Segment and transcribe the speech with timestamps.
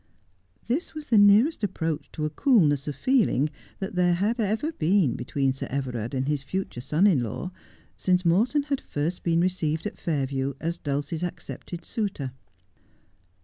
[0.65, 5.15] This was the nearest approach to a coolness of feeling that there had ever been
[5.15, 7.51] between Sir Everard and his future son in law
[7.97, 12.31] since Morton had first been received at Fairview as Dulcie's accepted suitor.